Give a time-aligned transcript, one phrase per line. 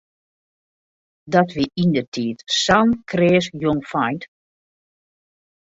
[1.33, 4.23] Dat wie yndertiid sa'n kreas jongfeint.